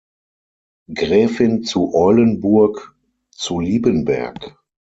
[0.95, 2.95] Gräfin zu Eulenburg
[3.29, 4.59] zu Liebenberg.